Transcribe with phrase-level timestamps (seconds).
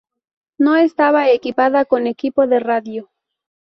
[0.57, 3.11] No estaba equipada con equipo de radio.